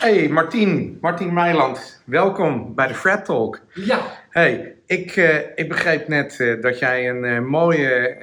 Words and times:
Hey 0.00 0.28
Martien, 0.28 0.98
Martien 1.00 1.32
Meiland, 1.32 2.02
welkom 2.04 2.74
bij 2.74 2.86
de 2.86 2.94
Fred 2.94 3.24
Talk. 3.24 3.60
Ja, 3.74 4.00
Hey, 4.30 4.74
ik, 4.86 5.16
eh, 5.16 5.36
ik 5.54 5.68
begreep 5.68 6.08
net 6.08 6.40
eh, 6.40 6.60
dat 6.60 6.78
jij 6.78 7.08
een 7.08 7.24
eh, 7.24 7.40
mooie 7.40 8.16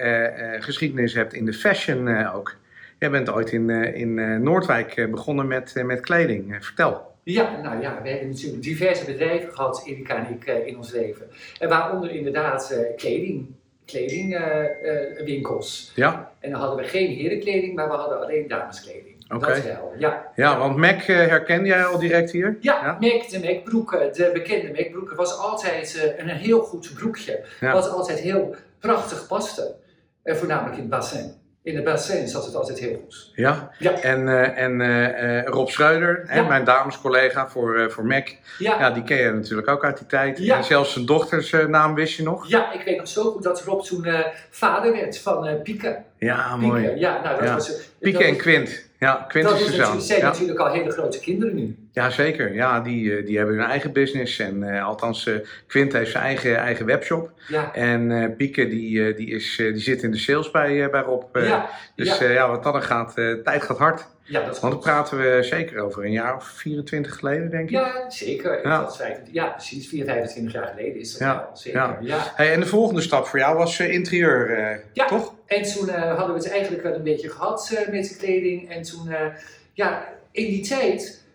geschiedenis 0.59 1.13
hebt 1.13 1.33
in 1.33 1.45
de 1.45 1.53
fashion 1.53 2.25
ook. 2.25 2.55
Jij 2.99 3.09
bent 3.09 3.29
ooit 3.29 3.51
in, 3.51 3.69
in 3.69 4.43
Noordwijk 4.43 5.07
begonnen 5.11 5.47
met, 5.47 5.73
met 5.85 5.99
kleding. 5.99 6.55
Vertel. 6.59 7.11
ja, 7.23 7.61
nou 7.61 7.81
ja, 7.81 8.01
we 8.01 8.09
hebben 8.09 8.29
natuurlijk 8.29 8.63
diverse 8.63 9.05
bedrijven 9.05 9.53
gehad, 9.53 9.83
Erika 9.85 10.25
en 10.25 10.33
ik, 10.33 10.45
in 10.65 10.77
ons 10.77 10.91
leven. 10.91 11.27
En 11.59 11.69
waaronder 11.69 12.11
inderdaad 12.11 12.91
kleding, 12.95 13.45
kledingwinkels. 13.85 15.91
Ja? 15.95 16.31
en 16.39 16.51
dan 16.51 16.59
hadden 16.59 16.77
we 16.77 16.83
geen 16.89 17.15
herenkleding, 17.15 17.75
maar 17.75 17.87
we 17.87 17.95
hadden 17.95 18.21
alleen 18.21 18.47
dameskleding. 18.47 19.06
Dat 19.27 19.63
wel, 19.63 19.93
ja. 19.97 20.27
Ja, 20.35 20.57
want 20.57 20.77
Mac 20.77 20.99
eh, 21.01 21.15
herkende 21.15 21.67
jij 21.67 21.85
al 21.85 21.99
direct 21.99 22.31
hier? 22.31 22.57
Ja, 22.59 22.79
Ja? 22.83 22.97
Mac, 22.99 23.29
de 23.29 23.39
Mac-broeken, 23.43 24.13
de 24.13 24.29
bekende 24.33 24.71
Mac-broeken, 24.75 25.15
was 25.15 25.37
altijd 25.37 25.95
eh, 26.17 26.23
een 26.25 26.29
heel 26.29 26.59
goed 26.59 26.93
broekje. 26.93 27.45
Ja. 27.59 27.73
Wat 27.73 27.89
altijd 27.89 28.19
heel 28.19 28.55
prachtig 28.79 29.27
paste. 29.27 29.75
En 30.23 30.37
voornamelijk 30.37 30.73
in 30.75 30.81
het 30.81 30.89
bassin. 30.89 31.33
In 31.63 31.75
het 31.75 31.83
bassin 31.83 32.27
zat 32.27 32.45
het 32.45 32.55
altijd 32.55 32.79
heel 32.79 32.95
goed. 33.03 33.31
Ja. 33.35 33.71
Ja. 33.79 33.91
En, 34.01 34.27
eh, 34.27 34.63
en 34.63 34.81
eh, 34.81 35.37
eh, 35.39 35.45
Rob 35.45 35.67
Schreuder, 35.69 36.23
hè, 36.27 36.43
mijn 36.43 36.63
damescollega 36.63 37.49
voor, 37.49 37.77
eh, 37.79 37.89
voor 37.89 38.05
Mac, 38.05 38.27
Ja, 38.57 38.79
ja, 38.79 38.91
die 38.91 39.03
ken 39.03 39.17
je 39.17 39.31
natuurlijk 39.31 39.67
ook 39.67 39.85
uit 39.85 39.97
die 39.97 40.07
tijd. 40.07 40.37
Ja. 40.37 40.57
En 40.57 40.63
zelfs 40.63 40.93
zijn 40.93 41.05
dochters 41.05 41.51
eh, 41.53 41.65
naam 41.65 41.93
wist 41.95 42.17
je 42.17 42.23
nog? 42.23 42.47
Ja, 42.47 42.71
ik 42.73 42.81
weet 42.85 42.97
nog 42.97 43.07
zo 43.07 43.31
goed 43.31 43.43
dat 43.43 43.61
Rob 43.63 43.81
toen 43.81 44.05
eh, 44.05 44.19
vader 44.49 44.91
werd 44.91 45.19
van 45.19 45.47
eh 45.47 45.61
Pieke. 45.61 45.97
Ja, 46.17 46.51
Pieke, 46.55 46.65
mooi. 46.67 46.95
ja, 46.95 47.21
nou 47.23 47.35
dat 47.39 47.47
Ja. 47.47 47.53
was... 47.53 47.75
eh, 47.75 47.81
Pieke 47.99 48.17
dat- 48.17 48.27
en 48.27 48.35
Quint. 48.37 48.86
Ja, 48.99 49.25
Quint 49.27 49.47
Dat 49.47 49.59
is 49.59 49.65
de 49.65 49.77
natuurlijk, 49.77 50.03
zijn 50.05 50.19
Ja. 50.19 50.25
natuurlijk 50.25 50.59
al 50.59 50.71
hele 50.71 50.91
grote 50.91 51.19
kinderen 51.19 51.55
nu. 51.55 51.75
Ja, 51.91 52.09
zeker. 52.09 52.53
Ja, 52.53 52.79
die, 52.79 53.17
eh, 53.17 53.25
die 53.25 53.37
hebben 53.37 53.55
hun 53.55 53.65
eigen 53.65 53.91
business. 53.93 54.39
En 54.39 54.63
eh, 54.63 54.85
althans, 54.85 55.27
eh, 55.27 55.35
Quint 55.67 55.93
heeft 55.93 56.11
zijn 56.11 56.23
eigen, 56.23 56.55
eigen 56.57 56.85
webshop. 56.85 57.31
Ja, 57.47 57.73
En 57.73 58.11
eh 58.11 58.35
Pieke, 58.37 58.67
die, 58.67 59.13
die, 59.13 59.29
is, 59.29 59.55
die 59.55 59.77
zit 59.79 60.03
in 60.03 60.11
de 60.11 60.17
sales 60.17 60.51
bij, 60.51 60.89
bij 60.89 61.01
Rob. 61.01 61.23
ja, 61.37 61.69
dus 61.95 62.17
ja. 62.17 62.49
wat 62.49 62.63
dat 62.63 62.75
er 62.75 62.81
gaat, 62.81 63.13
tijd 63.43 63.63
gaat 63.63 63.77
hard. 63.77 64.05
ja, 64.23 64.39
dat 64.39 64.47
Want 64.49 64.61
dan 64.61 64.71
goed. 64.71 64.81
praten 64.81 65.17
we 65.17 65.37
zeker 65.43 65.79
over 65.81 66.05
een 66.05 66.11
jaar 66.11 66.35
of 66.35 66.43
24 66.45 67.15
geleden, 67.15 67.49
denk 67.49 67.63
ik. 67.63 67.69
Ja, 67.69 68.09
zeker. 68.09 68.59
Ja. 68.67 68.89
25 68.91 69.33
ja, 69.33 69.45
precies. 69.47 69.87
4, 69.87 70.05
25 70.05 70.53
jaar 70.53 70.67
geleden 70.75 70.99
is 70.99 71.11
dat 71.11 71.19
Ja, 71.21 71.35
wel. 71.35 71.49
Zeker. 71.57 71.79
ja. 71.79 71.97
Ja. 72.01 72.31
Hey, 72.35 72.53
en 72.53 72.59
de 72.59 72.65
volgende 72.65 73.01
stap 73.01 73.27
voor 73.27 73.39
jou 73.39 73.57
was 73.57 73.79
interieur, 73.79 74.79
toch? 75.07 75.33
En 75.47 75.63
toen 75.63 75.89
eh, 75.89 76.17
hadden 76.17 76.35
we 76.35 76.41
het 76.41 76.49
eigenlijk 76.51 76.83
wel 76.83 76.93
een 76.93 77.03
beetje 77.03 77.29
gehad 77.29 77.71
eh, 77.75 77.89
met 77.91 78.09
de 78.09 78.15
kleding. 78.17 78.69
En 78.69 78.81
toen, 78.81 79.09
eh, 79.09 79.25
ja, 79.73 80.13
in 80.31 80.45
die 80.45 80.67
tijd 80.67 81.25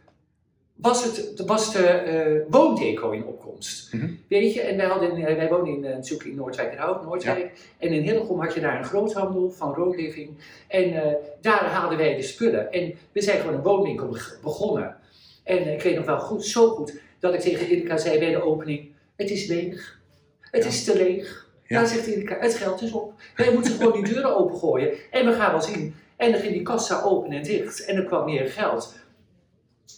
was, 0.77 1.05
het, 1.05 1.43
was 1.47 1.73
de 1.73 2.45
woondeco 2.49 3.11
in 3.11 3.25
opkomst. 3.27 3.93
Mhm. 3.93 4.11
Weet 4.29 4.55
je, 4.55 4.61
en 4.61 4.77
wij, 4.77 4.87
hadden, 4.87 5.21
wij 5.37 5.49
woonden 5.49 5.75
in, 5.75 5.81
natuurlijk 5.81 6.29
in 6.31 6.35
Noordwijk 6.35 6.73
en 6.73 6.79
Hout, 6.79 7.03
Noordwijk. 7.05 7.53
En 7.79 7.89
in 7.89 8.03
Hillegom 8.03 8.41
had 8.41 8.55
je 8.55 8.61
daar 8.61 8.79
een 8.79 8.85
groothandel 8.85 9.51
van 9.51 9.75
Road 9.75 9.97
Living. 9.97 10.31
En 10.69 11.17
daar 11.41 11.65
haalden 11.65 11.99
wij 11.99 12.17
de 12.17 12.23
spullen. 12.23 12.73
En 12.73 12.95
we 13.13 13.23
zijn 13.23 13.41
gewoon 13.41 13.55
een 13.55 13.63
woonwinkel 13.63 14.09
beg- 14.09 14.39
begonnen. 14.43 14.97
En 15.45 15.73
ik 15.73 15.83
weet 15.83 15.97
nog 15.97 16.05
wel 16.05 16.19
goed, 16.19 16.45
zo 16.45 16.69
goed, 16.69 17.01
dat 17.19 17.35
ik 17.35 17.41
tegen 17.41 17.67
Erika 17.67 17.97
zei 17.97 18.19
bij 18.19 18.31
de 18.31 18.43
opening, 18.43 18.91
het 19.17 19.31
is 19.31 19.47
leeg. 19.47 20.01
Het 20.41 20.63
Ja. 20.63 20.69
is 20.69 20.85
te 20.85 20.97
leeg. 20.97 21.51
Ja. 21.73 21.81
Ja, 21.81 21.87
zegt 21.87 22.07
Erika, 22.07 22.37
het 22.41 22.55
geld 22.55 22.83
is 22.83 22.93
op. 22.93 23.13
Wij 23.37 23.53
moeten 23.53 23.73
gewoon 23.73 23.93
die 23.93 24.13
deuren 24.13 24.37
opengooien 24.37 24.93
en 25.11 25.27
we 25.27 25.33
gaan 25.33 25.51
wel 25.51 25.63
zien. 25.63 25.95
En 26.17 26.33
dan 26.33 26.41
ging 26.41 26.53
die 26.53 26.63
kassa 26.63 27.03
open 27.03 27.33
en 27.33 27.43
dicht 27.43 27.85
en 27.85 27.97
er 27.97 28.05
kwam 28.05 28.25
meer 28.25 28.47
geld. 28.51 28.95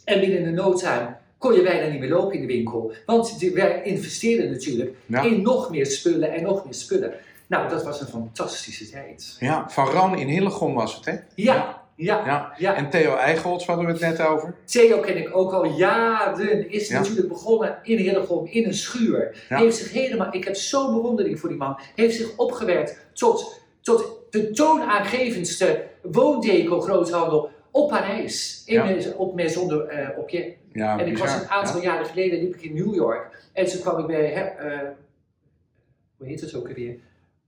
En 0.05 0.20
binnen 0.20 0.42
de 0.45 0.50
no 0.50 0.72
time 0.75 1.17
kon 1.39 1.55
je 1.55 1.62
bijna 1.62 1.86
niet 1.91 2.00
meer 2.00 2.08
lopen 2.08 2.34
in 2.34 2.41
de 2.41 2.47
winkel. 2.47 2.92
Want 3.06 3.39
die- 3.39 3.52
wij 3.52 3.83
investeerden 3.83 4.50
natuurlijk 4.50 4.97
Ja. 5.06 5.22
in 5.22 5.42
nog 5.42 5.70
meer 5.70 5.86
spullen 5.86 6.33
en 6.33 6.42
nog 6.42 6.64
meer 6.64 6.75
spullen. 6.75 7.12
Nou, 7.47 7.69
dat 7.69 7.84
was 7.84 8.00
een 8.00 8.06
fantastische 8.06 8.91
tijd. 8.91 9.36
Ja, 9.41 9.70
van 9.70 9.89
Ran 9.89 10.18
in 10.18 10.29
Hillegom 10.29 10.74
was 10.74 10.95
het, 10.96 11.05
hè? 11.05 11.14
Ja, 11.35 11.83
ja, 11.96 12.27
Ja. 12.27 12.55
ja. 12.56 12.74
En 12.74 12.90
Theo 12.90 13.16
Eichholz 13.16 13.66
hadden 13.66 13.86
we 13.86 13.92
het 13.92 14.00
net 14.00 14.20
over. 14.20 14.55
Theo 14.64 15.00
ken 15.00 15.16
ik 15.16 15.36
ook 15.36 15.52
al 15.52 15.64
jaren. 15.64 16.70
Is 16.70 16.88
Ja. 16.88 16.98
natuurlijk 17.00 17.28
begonnen 17.28 17.78
in 17.82 17.96
Hillegom, 17.98 18.46
in 18.46 18.64
een 18.64 18.74
schuur. 18.74 19.44
Ja. 19.48 19.58
Heeft 19.58 19.77
zich 19.77 19.92
helemaal, 19.92 20.28
ik 20.34 20.44
heb 20.44 20.55
zo'n 20.55 20.94
bewondering 20.94 21.40
voor 21.40 21.48
die 21.48 21.58
man. 21.58 21.78
Heeft 21.94 22.16
zich 22.16 22.36
opgewerkt 22.36 23.06
tot, 23.12 23.60
tot 23.80 24.18
de 24.30 24.50
toonaangevendste 24.50 25.84
woondeco 26.02 26.80
groothandel 26.80 27.50
op 27.70 27.88
Parijs. 27.88 28.62
In, 28.66 29.14
op 29.16 29.34
Maison 29.34 29.68
de 29.68 30.08
uh, 30.14 30.18
Objet. 30.18 30.56
Ja, 30.72 30.98
En 30.98 31.06
ik 31.06 31.18
was 31.18 31.34
een 31.34 31.48
aantal 31.48 31.82
jaren 31.82 32.06
geleden 32.06 32.38
liep 32.38 32.55
ik 32.55 32.62
in 32.62 32.74
New 32.74 32.94
York. 32.94 33.48
En 33.52 33.66
toen 33.66 33.80
kwam 33.80 33.98
ik 33.98 34.06
bij, 34.06 34.32
eh, 34.56 34.78
hoe 36.16 36.26
heet 36.26 36.40
het 36.40 36.55
ook 36.55 36.68
alweer? 36.68 36.96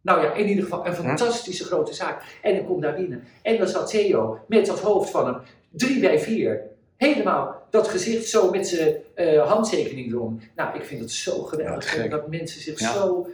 Nou 0.06 0.22
ja, 0.22 0.33
in 0.33 0.49
ieder 0.49 0.65
geval 0.65 0.87
een 0.87 0.94
fantastische 0.94 1.65
grote 1.65 1.94
zaak. 1.94 2.22
En 2.43 2.55
ik 2.56 2.67
kom 2.67 2.81
daar 2.81 2.94
binnen. 2.94 3.25
En 3.43 3.59
dan 3.59 3.69
zat 3.69 3.91
Theo 3.91 4.39
met 4.49 4.67
dat 4.67 4.81
hoofd 4.81 5.11
van 5.11 5.27
hem, 5.27 5.37
drie 5.71 6.00
bij 6.00 6.21
vier. 6.21 6.61
Helemaal 6.97 7.67
dat 7.71 7.89
gezicht 7.89 8.28
zo 8.28 8.50
met 8.50 8.69
zijn 8.69 8.94
eh, 9.15 9.49
handtekening 9.49 10.12
erom. 10.12 10.41
Nou, 10.56 10.77
ik 10.77 10.84
vind 10.84 11.00
het 11.00 11.11
zo 11.11 11.43
geweldig. 11.43 11.97
Ja, 11.97 12.09
dat 12.09 12.28
mensen 12.28 12.61
zich 12.61 12.78
Ja. 12.78 12.93
zo 12.93 13.27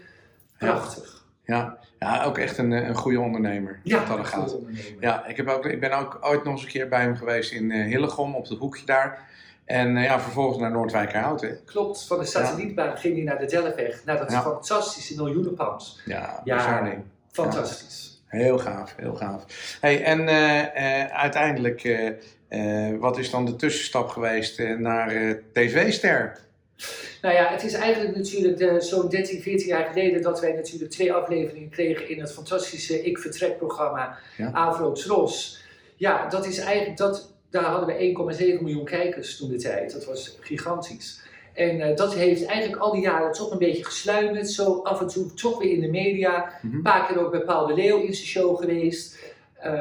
prachtig. 0.58 1.24
Ja. 1.44 1.78
ja, 1.98 2.24
ook 2.24 2.38
echt 2.38 2.58
een, 2.58 2.72
eh, 2.72 2.88
een 2.88 2.94
goede 2.94 3.20
ondernemer. 3.20 3.80
Ja, 3.82 4.04
dat 4.04 4.26
gaat. 4.26 4.56
Ja, 5.00 5.26
ik, 5.26 5.36
heb 5.36 5.48
ook, 5.48 5.66
ik 5.66 5.80
ben 5.80 5.92
ook 5.92 6.18
ooit 6.20 6.44
nog 6.44 6.52
eens 6.52 6.62
een 6.62 6.68
keer 6.68 6.88
bij 6.88 7.00
hem 7.00 7.16
geweest 7.16 7.52
in 7.52 7.70
eh, 7.70 7.86
Hillegom, 7.86 8.34
op 8.34 8.48
het 8.48 8.58
hoekje 8.58 8.86
daar. 8.86 9.28
En 9.72 9.96
eh, 9.96 10.04
ja, 10.04 10.20
vervolgens 10.20 10.58
naar 10.58 10.70
Noordwijkerhout, 10.70 11.40
hè? 11.40 11.48
Klopt, 11.64 12.04
van 12.06 12.18
de 12.18 12.24
satellietbaan 12.24 12.96
ging 12.96 13.14
hij 13.14 13.24
naar 13.24 13.38
de 13.38 13.46
Delfweg, 13.46 14.04
naar 14.04 14.18
dat 14.18 14.30
Ja. 14.30 14.42
fantastische 14.42 15.14
miljoenenpand. 15.16 16.00
Ja, 16.04 16.40
Ja. 16.44 16.92
Fantastisch. 17.30 18.22
Heel 18.26 18.58
gaaf, 18.58 18.94
heel 18.96 19.14
gaaf. 19.14 19.44
Hey, 19.80 20.04
en 20.04 20.28
eh, 20.28 21.00
eh, 21.02 21.10
uiteindelijk, 21.12 21.98
wat 22.98 23.18
is 23.18 23.30
dan 23.30 23.44
de 23.44 23.56
tussenstap 23.56 24.08
geweest 24.08 24.58
naar 24.78 25.38
TV-ster? 25.52 26.38
Nou 27.22 27.34
ja, 27.34 27.48
het 27.50 27.62
is 27.64 27.72
eigenlijk 27.72 28.16
natuurlijk 28.16 28.82
zo'n 28.82 29.08
13, 29.08 29.42
14 29.42 29.66
jaar 29.66 29.84
geleden 29.84 30.22
dat 30.22 30.40
wij 30.40 30.52
natuurlijk 30.52 30.90
twee 30.90 31.12
afleveringen 31.12 31.68
kregen 31.70 32.08
in 32.08 32.20
het 32.20 32.32
fantastische 32.32 33.02
Ik 33.04 33.18
Vertrek 33.18 33.56
programma 33.58 34.18
Ja. 34.36 34.50
Avro 34.52 34.92
Tros. 34.92 35.62
Ja, 35.96 36.28
dat 36.28 36.46
is 36.46 36.58
eigenlijk, 36.58 36.96
dat, 36.96 37.31
daar 37.52 37.64
hadden 37.64 37.96
we 37.96 38.34
1,7 38.56 38.62
miljoen 38.62 38.84
kijkers 38.84 39.36
toen 39.36 39.48
de 39.48 39.56
tijd. 39.56 39.92
Dat 39.92 40.04
was 40.04 40.36
gigantisch. 40.40 41.20
En 41.52 41.80
eh, 41.80 41.96
dat 41.96 42.14
heeft 42.14 42.44
eigenlijk 42.44 42.82
al 42.82 42.92
die 42.92 43.02
jaren 43.02 43.32
toch 43.32 43.50
een 43.50 43.58
beetje 43.58 43.84
gesluimerd. 43.84 44.50
Zo 44.50 44.80
af 44.82 45.00
en 45.00 45.06
toe 45.06 45.34
toch 45.34 45.58
weer 45.58 45.72
in 45.72 45.80
de 45.80 45.88
media. 45.88 46.52
Mhm. 46.62 46.74
Een 46.74 46.82
paar 46.82 47.06
keer 47.06 47.24
ook 47.24 47.30
bij 47.30 47.40
Paul 47.40 47.66
de 47.66 47.74
Leeuw 47.74 47.98
in 47.98 48.14
zijn 48.14 48.26
show 48.26 48.58
geweest. 48.58 49.18
Eh, 49.54 49.72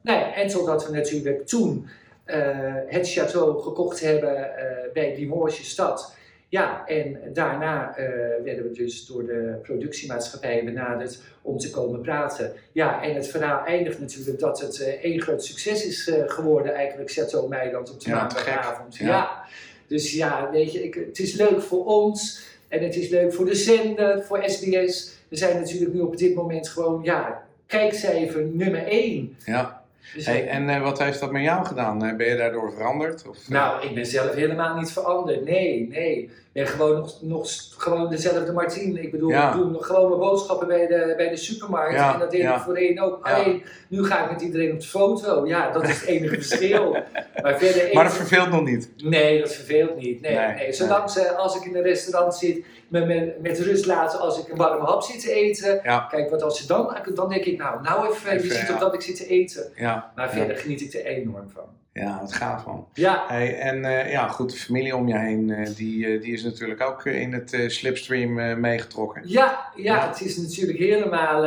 nou 0.00 0.18
ja, 0.18 0.34
en 0.34 0.48
totdat 0.48 0.86
we 0.86 0.92
natuurlijk 0.92 1.46
toen 1.46 1.88
eh, 2.24 2.38
het 2.86 3.18
château 3.18 3.62
gekocht 3.62 4.00
hebben 4.00 4.50
bij 4.92 5.14
Limoges 5.16 5.70
stad. 5.70 6.14
Ja, 6.50 6.86
en 6.86 7.18
daarna 7.32 7.96
eh, 7.96 8.08
werden 8.44 8.64
we 8.64 8.70
dus 8.72 9.06
door 9.06 9.26
de 9.26 9.58
productiemaatschappij 9.62 10.64
benaderd 10.64 11.20
om 11.42 11.58
te 11.58 11.70
komen 11.70 12.00
praten. 12.00 12.52
Ja, 12.72 13.02
en 13.02 13.14
het 13.14 13.28
verhaal 13.28 13.64
eindigt 13.64 14.00
natuurlijk 14.00 14.38
dat 14.38 14.60
het 14.60 14.80
eh, 14.80 14.88
één 14.88 15.20
groot 15.20 15.44
succes 15.44 15.86
is 15.86 16.08
eh, 16.08 16.22
geworden, 16.26 16.74
eigenlijk 16.74 17.10
Chateau 17.10 17.48
Meiland 17.48 17.90
op 17.90 18.00
de 18.00 18.10
Ja, 18.10 18.16
maandagavond. 18.16 18.96
Ja. 18.96 19.06
Ja. 19.06 19.44
dus 19.86 20.12
ja, 20.12 20.50
weet 20.50 20.72
je, 20.72 20.84
ik, 20.84 20.94
het 20.94 21.18
is 21.18 21.34
leuk 21.34 21.62
voor 21.62 21.84
ons 21.84 22.42
en 22.68 22.82
het 22.82 22.96
is 22.96 23.08
leuk 23.08 23.32
voor 23.32 23.44
de 23.44 23.54
zender, 23.54 24.22
voor 24.22 24.42
SBS. 24.46 25.12
We 25.28 25.36
zijn 25.36 25.56
natuurlijk 25.56 25.92
nu 25.92 26.00
op 26.00 26.16
dit 26.16 26.34
moment 26.34 26.68
gewoon, 26.68 27.00
ja, 27.02 27.46
kijkcijfer 27.66 28.44
nummer 28.44 28.86
één. 28.86 29.36
Ja. 29.44 29.79
Dus, 30.14 30.26
Hey, 30.26 30.48
en 30.48 30.68
eh, 30.68 30.82
wat 30.82 30.98
heeft 30.98 31.20
dat 31.20 31.32
met 31.32 31.42
jou 31.42 31.64
gedaan? 31.66 32.04
Eh, 32.04 32.16
ben 32.16 32.26
je 32.26 32.36
daardoor 32.36 32.72
veranderd? 32.72 33.28
Of, 33.28 33.36
eh, 33.36 33.48
Nou, 33.48 33.86
ik 33.86 33.94
ben 33.94 34.06
zelf 34.06 34.34
helemaal 34.34 34.76
niet 34.76 34.92
veranderd. 34.92 35.44
Nee, 35.44 35.88
nee. 35.88 36.30
Ben 36.52 36.66
gewoon 36.66 36.96
nog, 36.98 37.22
nog 37.22 37.48
gewoon 37.76 38.10
dezelfde 38.10 38.52
Martien. 38.52 39.02
Ik 39.02 39.10
bedoel, 39.10 39.30
Ja. 39.30 39.50
ik 39.50 39.56
doe 39.56 39.70
nog 39.70 39.86
gewoon 39.86 40.08
mijn 40.08 40.20
boodschappen 40.20 40.66
bij 40.66 40.86
de, 40.86 41.14
bij 41.16 41.28
de 41.28 41.36
supermarkt. 41.36 41.94
Ja, 41.94 42.12
En 42.12 42.18
dat 42.18 42.30
deed 42.30 42.42
ik 42.42 42.58
voorheen 42.64 43.00
ook. 43.00 43.26
Alleen, 43.26 43.62
nu 43.88 44.04
ga 44.04 44.24
ik 44.24 44.30
met 44.30 44.40
iedereen 44.40 44.72
op 44.72 44.80
de 44.80 44.86
foto. 44.86 45.46
Ja, 45.46 45.70
dat 45.72 45.82
is 45.88 46.00
het 46.00 46.08
enige 46.08 46.34
verschil. 46.42 46.96
Maar 47.42 47.58
verder... 47.58 47.94
maar 47.94 48.04
dat 48.04 48.12
verveelt 48.14 48.50
nog 48.50 48.62
niet. 48.64 48.90
Nee, 48.96 49.40
dat 49.40 49.52
verveelt 49.52 49.96
niet. 49.96 50.20
Nee, 50.20 50.36
Nee, 50.36 50.54
nee, 50.54 50.72
Zolang 50.72 51.10
ze, 51.10 51.34
als 51.36 51.56
ik 51.56 51.64
in 51.64 51.76
een 51.76 51.82
restaurant 51.82 52.34
zit, 52.34 52.64
me 52.88 53.04
met, 53.06 53.42
met 53.42 53.58
rust 53.58 53.86
laten 53.86 54.20
als 54.20 54.38
ik 54.38 54.48
een 54.48 54.56
warme 54.56 54.84
hap 54.84 55.02
zit 55.02 55.20
te 55.20 55.32
eten. 55.32 55.80
Ja. 55.82 56.06
Kijk, 56.10 56.30
wat 56.30 56.42
als 56.42 56.60
ze 56.60 56.66
dan... 56.66 56.96
Dan 57.14 57.28
denk 57.28 57.44
ik, 57.44 57.58
nou, 57.58 57.82
nou 57.82 58.10
even, 58.10 58.30
Even, 58.30 58.46
je 58.48 58.54
ziet 58.54 58.66
ja. 58.68 58.74
op 58.74 58.80
dat 58.80 58.94
ik 58.94 59.00
zit 59.00 59.16
te 59.16 59.26
eten. 59.26 59.72
Ja, 59.76 60.12
Maar 60.16 60.30
verder 60.30 60.56
geniet 60.56 60.80
ik 60.80 60.94
er 60.94 61.04
enorm 61.04 61.50
van. 61.54 61.64
Ja 61.92 62.18
wat 62.20 62.32
gaaf 62.32 62.66
man. 62.66 62.88
Ja, 62.94 63.24
Hey, 63.28 63.58
en 63.58 63.84
eh, 63.84 64.10
ja, 64.12 64.28
goed, 64.28 64.50
de 64.50 64.56
familie 64.56 64.96
om 64.96 65.08
je 65.08 65.18
heen, 65.18 65.50
eh, 65.50 65.68
die, 65.76 66.06
eh, 66.06 66.22
die 66.22 66.32
is 66.32 66.42
natuurlijk 66.42 66.80
ook 66.80 67.04
in 67.06 67.32
het 67.32 67.56
slipstream 67.66 68.60
meegetrokken. 68.60 69.22
Ja, 69.24 69.70
ja, 69.76 69.94
Ja. 69.96 70.08
het 70.08 70.20
is 70.20 70.36
natuurlijk 70.36 70.78
helemaal. 70.78 71.44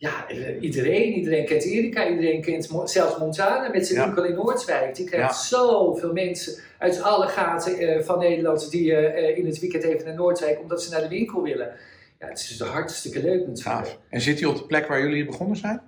ja, 0.00 0.26
iedereen. 0.60 1.12
Iedereen 1.12 1.44
kent 1.46 1.64
Erika, 1.64 2.08
iedereen 2.08 2.40
kent 2.40 2.70
Mo- 2.70 2.86
zelfs 2.86 3.18
Montana 3.18 3.68
met 3.68 3.86
zijn 3.86 3.98
Ja. 3.98 4.04
winkel 4.06 4.24
in 4.24 4.34
Noordswijk. 4.34 4.94
Die 4.94 5.06
krijgt 5.06 5.28
Ja. 5.50 5.56
zoveel 5.56 6.12
mensen 6.12 6.54
uit 6.78 7.02
alle 7.02 7.26
gaten 7.28 8.04
van 8.04 8.18
Nederland 8.18 8.70
die 8.70 8.92
in 9.36 9.46
het 9.46 9.58
weekend 9.58 9.82
even 9.82 10.04
naar 10.06 10.14
Noordswijk 10.14 10.60
omdat 10.60 10.82
ze 10.82 10.90
naar 10.90 11.00
de 11.00 11.08
winkel 11.08 11.42
willen. 11.42 11.72
Ja, 12.18 12.26
het 12.28 12.38
is 12.38 12.56
dus 12.56 12.68
hartstikke 12.68 13.22
leuk 13.22 13.46
natuurlijk. 13.46 13.60
Gaaf. 13.86 13.98
En 14.10 14.20
zit 14.20 14.40
hij 14.40 14.48
op 14.48 14.56
de 14.56 14.66
plek 14.66 14.86
waar 14.86 15.00
jullie 15.02 15.24
begonnen 15.24 15.56
zijn? 15.56 15.80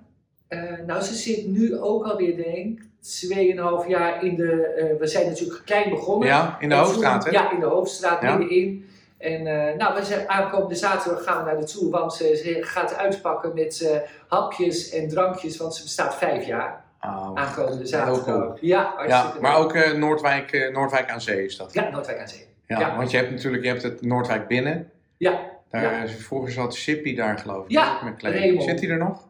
Nou, 0.87 1.01
ze 1.01 1.13
zit 1.13 1.47
nu 1.47 1.77
ook 1.79 2.05
alweer, 2.05 2.35
denk 2.35 2.79
ik, 2.79 2.85
2,5 3.01 3.87
jaar 3.87 4.23
in 4.25 4.35
de. 4.35 4.65
eh, 4.65 4.99
we 4.99 5.07
zijn 5.07 5.25
natuurlijk 5.27 5.61
klein 5.65 5.89
begonnen. 5.89 6.27
Ja, 6.27 6.57
in 6.59 6.69
de 6.69 6.75
hoofdstraat, 6.75 7.25
hè? 7.25 7.31
Ja, 7.31 7.51
in 7.51 7.59
de 7.59 7.65
hoofdstraat, 7.65 8.21
Ja. 8.21 8.35
middenin. 8.37 8.89
En 9.17 9.47
eh, 9.47 9.77
nou, 9.77 9.95
we 9.99 10.03
zijn 10.05 10.29
aankomende 10.29 10.75
zaterdag 10.75 11.23
gaan 11.23 11.43
we 11.43 11.51
naar 11.51 11.59
de 11.59 11.65
toe, 11.65 11.91
want 11.91 12.13
ze, 12.13 12.35
ze 12.43 12.57
gaat 12.63 12.95
uitpakken 12.97 13.51
met 13.55 13.81
eh, 13.81 13.97
hapjes 14.27 14.89
en 14.89 15.07
drankjes, 15.09 15.57
want 15.57 15.75
ze 15.75 15.83
bestaat 15.83 16.15
vijf 16.15 16.45
jaar. 16.45 16.83
Oh, 17.01 17.31
Aankomende 17.33 17.85
zaterdag. 17.85 18.23
cool. 18.23 18.57
Ja, 18.61 18.93
Ja, 19.07 19.33
maar 19.41 19.51
leuk. 19.57 19.63
ook 19.63 19.73
eh, 19.73 19.91
Noordwijk, 19.91 20.51
eh, 20.51 20.73
Noordwijk 20.73 21.09
aan 21.09 21.21
Zee 21.21 21.45
is 21.45 21.57
dat. 21.57 21.73
Ja, 21.73 21.89
Noordwijk 21.89 22.19
aan 22.19 22.27
Zee. 22.27 22.45
Ja, 22.67 22.79
ja. 22.79 22.95
want 22.97 23.11
je 23.11 23.17
hebt 23.17 23.31
natuurlijk 23.31 23.63
je 23.63 23.69
hebt 23.69 23.83
het 23.83 24.01
Noordwijk 24.01 24.47
binnen. 24.47 24.91
Ja, 25.17 25.39
Daar, 25.69 25.81
Ja. 25.83 26.03
eh, 26.03 26.09
Vroeger 26.09 26.51
zat 26.51 26.75
Sippy 26.75 27.15
daar 27.15 27.37
geloof 27.37 27.65
ik. 27.65 27.71
Ja, 27.71 27.99
met. 28.03 28.61
Zit 28.63 28.79
hij 28.81 28.89
er 28.89 28.97
nog? 28.97 29.27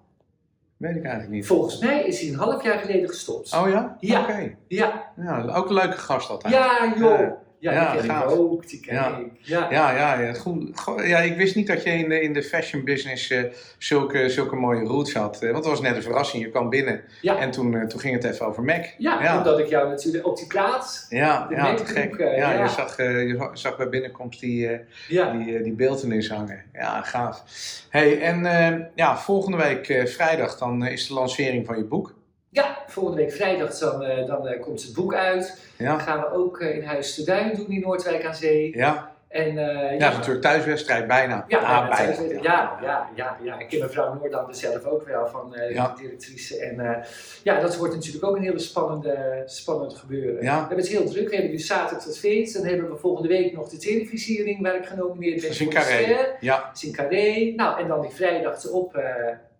Weet 0.81 0.95
ik 0.95 1.03
eigenlijk 1.03 1.33
niet. 1.33 1.45
volgens 1.45 1.79
mij 1.79 2.03
is 2.03 2.21
hij 2.21 2.29
een 2.29 2.35
half 2.35 2.63
jaar 2.63 2.79
geleden 2.79 3.09
gestopt. 3.09 3.53
Oh 3.53 3.69
ja? 3.69 3.97
Ja. 3.99 4.21
Oké. 4.21 4.55
Ja, 4.67 5.11
Ja, 5.15 5.45
ook 5.55 5.67
een 5.67 5.73
leuke 5.73 5.97
gast 5.97 6.29
altijd. 6.29 6.53
ja 6.53 6.93
joh. 6.97 7.31
Ja. 7.61 7.71
Ja, 7.71 7.91
die 7.91 8.01
ken 8.07 8.17
ik 8.21 8.29
ook, 8.29 8.67
die 8.69 8.79
ken 8.79 8.93
Ja. 8.95 9.17
ik. 9.17 9.25
Ja. 9.39 9.67
Ja, 9.71 9.95
ja, 9.95 10.19
ja, 10.21 10.33
goed. 10.33 10.79
Goh, 10.79 11.07
ja, 11.07 11.17
ik 11.19 11.35
wist 11.37 11.55
niet 11.55 11.67
dat 11.67 11.83
je 11.83 11.89
in 11.89 12.09
de, 12.09 12.21
in 12.21 12.33
de 12.33 12.43
fashion 12.43 12.83
business 12.83 13.29
eh, 13.29 13.43
zulke, 13.77 14.29
zulke 14.29 14.55
mooie 14.55 14.83
roots 14.83 15.13
had. 15.13 15.35
Eh, 15.41 15.51
want 15.51 15.55
het 15.55 15.65
was 15.65 15.81
net 15.81 15.95
een 15.95 16.01
verrassing. 16.01 16.43
Je 16.43 16.49
kwam 16.49 16.69
binnen 16.69 17.01
en 17.21 17.51
toen, 17.51 17.75
eh, 17.75 17.85
toen 17.87 17.99
ging 17.99 18.13
het 18.21 18.23
even 18.33 18.45
over 18.45 18.63
Mac. 18.63 18.85
Ja, 18.97 19.37
omdat 19.37 19.59
ik 19.59 19.67
jou 19.67 19.89
natuurlijk 19.89 20.25
op 20.27 20.37
die 20.37 20.47
plaats. 20.47 21.05
Ja, 21.09 21.47
De 21.47 21.55
ja 21.55 21.73
te 21.73 21.85
gek. 21.85 22.17
ja. 22.17 22.61
Je, 22.63 22.69
zag, 22.69 22.97
je 22.97 23.49
zag- 23.53 23.77
bij 23.77 23.89
binnenkomst 23.89 24.39
die, 24.39 24.79
Ja. 25.07 25.31
die, 25.31 25.61
die 25.61 25.73
beeldenis 25.73 26.29
hangen. 26.29 26.63
Ja, 26.73 27.01
gaaf. 27.01 27.43
Hey, 27.89 28.21
en 28.21 28.91
ja, 28.95 29.17
volgende 29.17 29.57
week 29.57 30.07
vrijdag 30.09 30.57
dan 30.57 30.85
is 30.85 31.07
de 31.07 31.13
lancering 31.13 31.65
van 31.65 31.77
je 31.77 31.83
boek. 31.83 32.13
Ja, 32.53 32.77
volgende 32.87 33.17
week 33.21 33.31
vrijdag 33.31 33.77
dan, 33.77 34.03
eh, 34.03 34.25
dan 34.27 34.47
eh, 34.47 34.61
komt 34.61 34.81
het 34.83 34.93
boek 34.93 35.13
uit. 35.13 35.59
Dan 35.77 35.87
Ja, 35.87 35.99
gaan 35.99 36.19
we 36.19 36.31
ook 36.33 36.59
eh, 36.59 36.75
in 36.75 36.83
Huis 36.83 37.15
de 37.15 37.23
Duin 37.23 37.55
doen 37.55 37.67
in 37.69 37.79
Noordwijk 37.81 38.25
aan 38.25 38.35
Zee. 38.35 38.77
ja. 38.77 39.09
En, 39.27 39.53
ja 39.53 40.09
is 40.09 40.15
natuurlijk 40.15 40.41
thuiswedstrijd, 40.41 41.07
bijna. 41.07 41.45
Ja, 41.47 41.59
Ah, 41.59 41.89
bijna 41.97 42.41
ja, 42.41 42.77
ja, 42.81 43.09
ja, 43.15 43.37
ja. 43.43 43.59
Ik 43.59 43.67
ken 43.67 43.79
mevrouw 43.79 44.13
Noordander 44.13 44.55
zelf 44.55 44.85
ook 44.85 45.07
wel 45.07 45.27
van 45.27 45.55
Ja. 45.69 45.87
de 45.95 46.01
directrice. 46.01 46.59
En 46.59 47.05
ja, 47.43 47.59
dat 47.59 47.77
wordt 47.77 47.93
natuurlijk 47.93 48.25
ook 48.25 48.35
een 48.35 48.41
hele 48.41 48.59
spannende, 48.59 49.43
spannend 49.45 49.93
gebeuren. 49.93 50.43
Ja. 50.43 50.53
We 50.53 50.59
hebben 50.59 50.77
het 50.77 50.87
heel 50.87 51.05
druk. 51.05 51.29
We 51.29 51.33
hebben 51.35 51.51
nu 51.51 51.59
zaterdag 51.59 52.05
het 52.05 52.17
feest. 52.19 52.53
Dan 52.53 52.65
hebben 52.65 52.89
we 52.91 52.97
volgende 52.97 53.27
week 53.29 53.53
nog 53.53 53.69
de 53.69 53.77
televisiering 53.77 54.61
waar 54.61 54.75
ik 54.75 54.85
genomineerd 54.85 55.33
ben 55.33 55.41
Dat 55.43 55.51
is 55.51 55.61
in 55.61 55.69
Carré. 55.69 56.35
Ja, 56.39 56.57
Dat 56.57 56.69
is 56.75 56.83
in 56.83 56.93
Carré. 56.93 57.53
Nou, 57.55 57.81
en 57.81 57.87
dan 57.87 58.01
die 58.01 58.11
vrijdag 58.11 58.63
erop. 58.63 58.95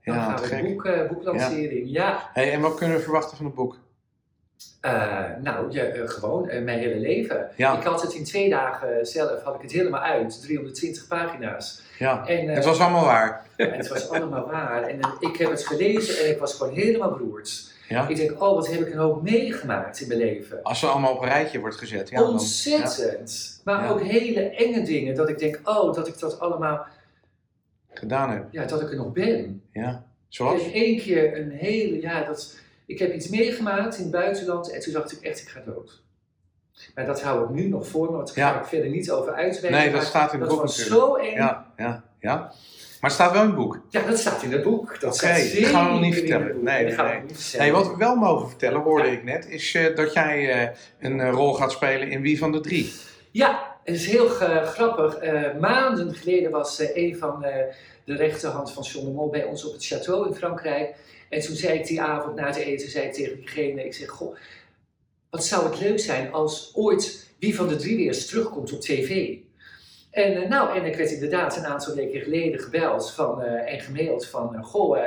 Dan 0.03 0.15
Ja, 0.15 0.23
gaan 0.23 0.41
we 0.41 0.47
gek. 0.47 0.63
boek, 0.63 0.85
eh, 0.85 1.07
boeklancering. 1.09 1.89
Ja. 1.89 2.29
hey, 2.33 2.51
en 2.51 2.61
wat 2.61 2.75
kunnen 2.75 2.97
we 2.97 3.03
verwachten 3.03 3.37
van 3.37 3.45
het 3.45 3.55
boek? 3.55 3.77
Eh, 4.81 5.19
nou, 5.41 5.71
ja, 5.71 5.83
eh, 5.83 6.09
gewoon 6.09 6.49
eh, 6.49 6.63
mijn 6.63 6.79
hele 6.79 6.95
leven. 6.99 7.49
Ja. 7.55 7.77
Ik 7.77 7.83
had 7.83 8.01
het 8.01 8.13
in 8.13 8.23
twee 8.23 8.49
dagen 8.49 9.05
zelf, 9.05 9.43
had 9.43 9.55
ik 9.55 9.61
het 9.61 9.71
helemaal 9.71 10.01
uit. 10.01 10.41
320 10.41 11.07
pagina's. 11.07 11.81
Ja. 11.99 12.27
En, 12.27 12.47
Het 12.55 12.65
was 12.65 12.79
allemaal 12.79 13.05
waar. 13.05 13.45
En 13.57 13.71
het 13.73 13.87
was 13.87 14.09
allemaal 14.09 14.47
waar. 14.47 14.83
En 14.83 14.99
ik 15.19 15.35
heb 15.37 15.49
het 15.49 15.65
gelezen 15.67 16.23
en 16.25 16.29
ik 16.31 16.39
was 16.39 16.53
gewoon 16.53 16.73
helemaal 16.73 17.09
beroerd. 17.11 17.69
Ja. 17.87 18.07
Ik 18.07 18.15
denk, 18.15 18.31
oh, 18.41 18.55
wat 18.55 18.67
heb 18.67 18.79
ik 18.87 18.93
een 18.93 18.99
hoop 18.99 19.21
meegemaakt 19.23 19.99
in 20.01 20.07
mijn 20.07 20.19
leven. 20.19 20.63
Als 20.63 20.79
ze 20.79 20.85
allemaal 20.87 21.13
op 21.13 21.21
een 21.21 21.27
rijtje 21.27 21.59
wordt 21.59 21.75
gezet. 21.75 22.09
Ja, 22.09 22.19
dan, 22.19 22.29
Ontzettend. 22.29 23.61
Maar 23.63 23.83
Ja. 23.83 23.89
ook 23.89 24.01
hele 24.01 24.41
enge 24.49 24.81
dingen. 24.83 25.15
Dat 25.15 25.29
ik 25.29 25.39
denk, 25.39 25.59
oh, 25.63 25.93
dat 25.93 26.07
ik 26.07 26.19
dat 26.19 26.39
allemaal, 26.39 26.85
gedaan 27.93 28.29
heb. 28.31 28.47
ja, 28.51 28.65
dat 28.65 28.81
ik 28.81 28.89
er 28.89 28.95
nog 28.95 29.11
ben. 29.13 29.61
Ja. 29.73 29.89
Ik 29.89 30.37
Zoals? 30.37 30.63
heb 30.63 30.73
één 30.73 30.97
keer 30.99 31.37
een 31.39 31.51
hele, 31.51 32.01
ja, 32.01 32.23
dat, 32.23 32.59
ik 32.85 32.99
heb 32.99 33.13
iets 33.13 33.29
meegemaakt 33.29 33.95
in 33.97 34.01
het 34.03 34.11
buitenland 34.11 34.71
en 34.71 34.79
toen 34.81 34.93
dacht 34.93 35.11
ik 35.11 35.21
echt, 35.21 35.41
ik 35.41 35.47
ga 35.47 35.59
dood. 35.65 36.01
Maar 36.95 37.05
dat 37.05 37.21
hou 37.21 37.43
ik 37.43 37.49
nu 37.49 37.67
nog 37.67 37.87
voor 37.87 38.05
me, 38.11 38.15
want 38.15 38.35
daar 38.35 38.45
Ja. 38.45 38.51
ga 38.53 38.59
ik 38.59 38.65
verder 38.65 38.89
niet 38.89 39.11
over 39.11 39.33
uitweiden. 39.33 39.81
Nee, 39.81 39.91
dat 39.91 40.03
staat 40.03 40.33
in 40.33 40.39
het 40.39 40.49
dat 40.49 40.57
boek 40.57 40.67
was 40.67 40.77
natuurlijk. 40.77 41.05
zo 41.05 41.15
eng. 41.15 41.35
Ja, 41.35 41.65
ja, 41.77 42.03
ja. 42.19 42.35
Maar 43.01 43.09
het 43.09 43.11
staat 43.19 43.31
wel 43.31 43.41
in 43.41 43.47
het 43.47 43.55
boek. 43.57 43.81
Ja, 43.89 44.01
dat 44.01 44.19
staat 44.19 44.43
in 44.43 44.51
het 44.51 44.63
boek. 44.63 44.99
Dat 44.99 45.13
Oké, 45.15 45.17
staat 45.35 45.53
dat 45.61 45.65
gaan 45.65 45.85
we 45.85 45.91
nog 45.91 46.01
niet 46.01 46.13
vertellen. 46.13 46.63
Nee, 46.63 46.85
dat 46.95 47.05
nee. 47.05 47.13
nog 47.19 47.23
niet 47.27 47.37
vertellen. 47.41 47.65
Hey, 47.65 47.71
wat 47.75 47.87
we 47.91 47.97
wel 47.97 48.15
mogen 48.15 48.49
vertellen, 48.49 48.81
hoorde 48.81 49.07
Ja. 49.07 49.11
ik 49.13 49.23
net, 49.23 49.49
is 49.49 49.73
eh, 49.75 49.95
dat 49.95 50.13
jij 50.13 50.51
eh, 50.51 50.69
een 50.99 51.29
rol 51.31 51.53
gaat 51.53 51.71
spelen 51.71 52.09
in 52.11 52.21
Wie 52.21 52.37
van 52.37 52.51
de 52.51 52.59
Drie. 52.59 52.93
Ja, 53.31 53.70
het 53.83 53.95
is 53.95 54.05
heel 54.05 54.27
grappig. 54.63 55.15
Eh, 55.15 55.57
maanden 55.59 56.15
geleden 56.15 56.51
was 56.51 56.79
eh, 56.79 56.95
een 56.95 57.17
van 57.17 57.43
eh, 57.43 57.73
de 58.05 58.15
rechterhand 58.15 58.71
van 58.71 58.83
John 58.83 59.11
Mol 59.11 59.29
bij 59.29 59.43
ons 59.43 59.65
op 59.65 59.73
het 59.73 59.85
château 59.85 60.27
in 60.27 60.35
Frankrijk. 60.35 60.95
En 61.29 61.41
toen 61.41 61.55
zei 61.55 61.79
ik 61.79 61.87
die 61.87 62.01
avond 62.01 62.35
na 62.35 62.47
het 62.47 62.55
eten 62.55 62.89
zei 62.89 63.05
ik 63.05 63.13
tegen 63.13 63.35
diegene, 63.35 63.85
ik 63.85 63.93
zeg, 63.93 64.09
goh, 64.09 64.35
wat 65.29 65.45
zou 65.45 65.69
het 65.69 65.79
leuk 65.79 65.99
zijn 65.99 66.31
als 66.31 66.71
ooit 66.75 67.29
Wie 67.39 67.55
van 67.55 67.67
de 67.67 67.75
Drie 67.75 67.97
weer 67.97 68.25
terugkomt 68.25 68.73
op 68.73 68.81
tv. 68.81 69.37
En, 70.11 70.43
eh, 70.43 70.49
nou, 70.49 70.77
en 70.79 70.85
ik 70.85 70.95
werd 70.95 71.11
inderdaad 71.11 71.57
een 71.57 71.65
aantal 71.65 71.95
weken 71.95 72.21
geleden 72.21 72.59
gebeld 72.59 73.11
van, 73.11 73.41
eh, 73.43 73.73
en 73.73 73.79
gemaild 73.79 74.27
van, 74.27 74.55
eh, 74.55 74.63
goh, 74.63 74.97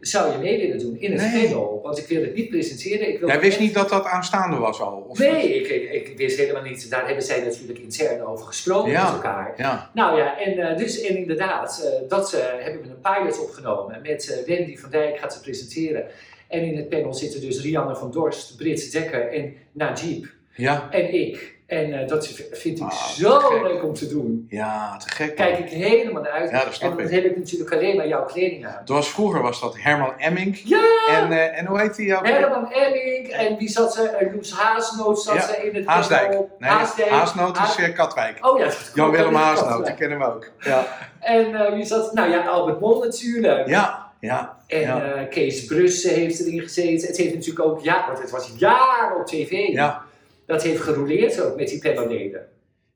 zou 0.00 0.32
je 0.32 0.38
mee 0.38 0.60
willen 0.60 0.78
doen 0.78 0.96
in 0.98 1.12
het 1.12 1.32
Nee. 1.32 1.44
panel? 1.46 1.80
Want 1.82 1.98
ik 1.98 2.06
wil 2.06 2.20
het 2.22 2.34
niet 2.34 2.48
presenteren. 2.48 3.08
Ik 3.08 3.18
wil 3.18 3.28
Jij 3.28 3.40
wist 3.40 3.52
echt- 3.52 3.60
niet 3.60 3.74
dat 3.74 3.88
dat 3.88 4.04
aanstaande 4.04 4.56
was 4.56 4.80
al? 4.80 5.06
Of 5.08 5.18
Nee, 5.18 5.54
ik, 5.60 5.68
ik, 5.68 6.08
ik 6.08 6.16
wist 6.18 6.38
helemaal 6.38 6.62
niet. 6.62 6.90
Daar 6.90 7.06
hebben 7.06 7.24
zij 7.24 7.40
natuurlijk 7.44 7.78
intern 7.78 8.22
over 8.26 8.46
gesproken 8.46 8.90
Ja. 8.90 9.04
met 9.04 9.12
elkaar. 9.12 9.54
Ja, 9.56 9.90
Nou 9.94 10.18
ja, 10.18 10.40
en, 10.40 10.76
dus, 10.76 11.00
en 11.00 11.16
inderdaad, 11.16 11.98
dat 12.08 12.30
hebben 12.58 12.82
we 12.82 12.88
een 12.88 13.00
pilot 13.14 13.40
opgenomen 13.42 14.00
met 14.02 14.42
Wendy 14.46 14.76
van 14.76 14.90
Dijk 14.90 15.18
gaat 15.18 15.32
ze 15.34 15.40
presenteren. 15.40 16.04
En 16.48 16.62
in 16.62 16.76
het 16.76 16.88
panel 16.88 17.14
zitten 17.14 17.40
dus 17.40 17.62
Rianne 17.62 17.96
van 17.96 18.10
Dorst, 18.10 18.56
Brits 18.56 18.90
Dekker 18.90 19.32
en 19.32 19.54
Najib 19.72 20.26
ja, 20.54 20.88
en 20.90 21.14
ik. 21.14 21.53
En 21.74 21.92
eh, 22.00 22.08
dat 22.08 22.26
vind 22.52 22.78
ik 22.78 22.84
Ah, 22.84 22.92
zo 23.08 23.62
leuk 23.62 23.84
om 23.84 23.94
te 23.94 24.08
doen. 24.08 24.46
ja, 24.50 24.96
te 24.96 25.08
gek. 25.08 25.36
Kijk 25.36 25.58
ik 25.58 25.68
helemaal 25.68 26.22
naar 26.22 26.32
uit. 26.32 26.50
Ja, 26.50 26.56
dat 26.58 26.66
en 26.66 26.74
snap 26.74 26.96
dan 26.96 27.06
ik. 27.06 27.10
heb 27.10 27.24
ik 27.24 27.36
natuurlijk 27.36 27.72
alleen 27.72 27.96
maar 27.96 28.08
jouw 28.08 28.24
kleding 28.24 28.66
aan. 28.66 28.76
Het 28.80 28.88
was, 28.88 29.08
vroeger 29.08 29.42
was 29.42 29.60
dat 29.60 29.74
Herman 29.78 30.12
Emmink. 30.18 30.54
Ja! 30.56 30.82
En, 31.08 31.32
eh, 31.32 31.58
en 31.58 31.66
hoe 31.66 31.80
heet 31.80 31.96
die 31.96 32.16
ook? 32.16 32.26
Herman 32.26 32.72
Emmink 32.72 33.26
en 33.26 33.56
wie 33.56 33.68
zat 33.68 33.96
er? 33.96 34.22
Uh, 34.22 34.34
Loes 34.34 34.52
Haasnoot 34.52 35.22
zat 35.22 35.34
Ja, 35.34 35.54
er 35.56 35.64
in 35.64 35.74
het 35.74 35.86
Haasdijk. 35.86 36.30
Nee, 36.58 36.70
Haasdijk. 36.70 37.08
Haasnoot 37.10 37.58
is 37.58 37.76
eh, 37.76 37.94
Katwijk. 37.94 38.46
Oh 38.46 38.58
ja, 38.58 38.64
dat 38.64 38.90
Jan-Willem. 38.94 39.34
Haasnoot, 39.34 39.86
die 39.86 39.94
kennen 39.94 40.18
we 40.18 40.24
ook. 40.24 40.50
Ja, 40.60 40.86
En 41.20 41.54
eh, 41.54 41.72
wie 41.74 41.84
zat? 41.84 42.12
Nou 42.14 42.30
ja, 42.30 42.46
Albert 42.46 42.80
Mol 42.80 43.02
natuurlijk. 43.02 43.68
ja, 43.68 44.06
ja. 44.20 44.56
En 44.66 44.80
ja. 44.80 45.02
eh, 45.02 45.28
Kees 45.28 45.64
Brusse 45.64 46.08
heeft 46.08 46.40
erin 46.40 46.60
gezeten. 46.60 47.06
Het 47.08 47.16
heeft 47.16 47.34
natuurlijk 47.34 47.66
ook, 47.66 47.80
ja, 47.80 48.04
want 48.06 48.18
het 48.20 48.30
was 48.30 48.52
jaren 48.56 49.16
op 49.16 49.26
tv. 49.26 49.50
ja. 49.50 50.03
Dat 50.46 50.62
heeft 50.62 50.80
gerouleerd 50.82 51.40
ook 51.40 51.56
met 51.56 51.68
die 51.68 51.78
panelleden. 51.78 52.40